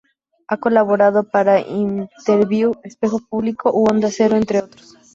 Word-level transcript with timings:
Ha 0.47 0.57
colaborado 0.57 1.21
para 1.29 1.59
"Interviú", 1.61 2.71
"Espejo 2.83 3.19
Público" 3.19 3.69
u 3.71 3.85
Onda 3.87 4.09
Cero, 4.11 4.35
entre 4.35 4.57
otros. 4.57 4.95